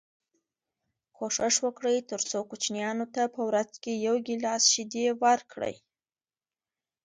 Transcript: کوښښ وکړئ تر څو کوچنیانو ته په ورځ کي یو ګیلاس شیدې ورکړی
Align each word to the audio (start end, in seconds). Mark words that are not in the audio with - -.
کوښښ 1.17 1.55
وکړئ 1.65 1.97
تر 2.11 2.21
څو 2.29 2.39
کوچنیانو 2.49 3.05
ته 3.13 3.21
په 3.33 3.41
ورځ 3.49 3.69
کي 3.83 3.93
یو 4.07 4.15
ګیلاس 4.27 4.63
شیدې 4.73 5.05
ورکړی 5.23 5.75